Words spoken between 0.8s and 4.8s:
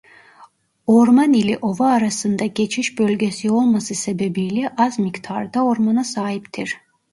Orman ile ova arasında geçiş bölgesi olması sebebiyle